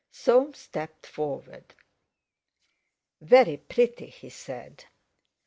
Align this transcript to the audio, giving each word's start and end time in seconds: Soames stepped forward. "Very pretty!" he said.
Soames 0.09 0.57
stepped 0.57 1.05
forward. 1.05 1.75
"Very 3.21 3.57
pretty!" 3.57 4.07
he 4.07 4.31
said. 4.31 4.85